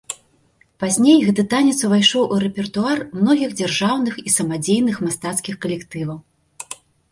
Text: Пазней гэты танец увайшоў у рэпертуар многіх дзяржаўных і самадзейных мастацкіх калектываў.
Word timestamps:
Пазней 0.83 1.19
гэты 1.25 1.43
танец 1.51 1.75
увайшоў 1.89 2.23
у 2.37 2.39
рэпертуар 2.45 3.03
многіх 3.21 3.53
дзяржаўных 3.61 4.13
і 4.27 4.35
самадзейных 4.39 4.95
мастацкіх 5.09 5.63
калектываў. 5.67 6.15